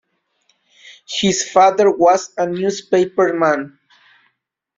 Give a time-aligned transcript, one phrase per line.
[1.07, 3.77] His father was a newspaperman.